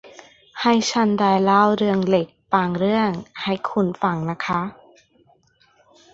[0.61, 3.09] ให้ฉันได้เล่าเรื่องเล็กบางเรื่อง
[3.41, 4.61] ให้คุณฟังนะคะ